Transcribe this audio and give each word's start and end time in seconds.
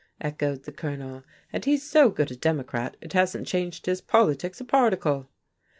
echoed 0.19 0.63
the 0.63 0.71
Colonel, 0.71 1.23
"and 1.53 1.63
he's 1.65 1.83
so 1.83 2.09
good 2.09 2.31
a 2.31 2.35
Democrat 2.35 2.97
it 3.01 3.13
hasn't 3.13 3.45
changed 3.45 3.85
his 3.85 4.01
politics 4.01 4.59
a 4.59 4.65
particle." 4.65 5.29